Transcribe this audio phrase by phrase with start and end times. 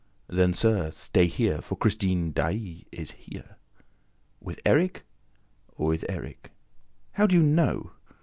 [0.27, 3.57] "Then, sir, stay here, for Christine Daae is here!"
[4.39, 5.03] "With Erik?"
[5.77, 6.49] "With Erik."
[7.11, 7.91] "How do you know?"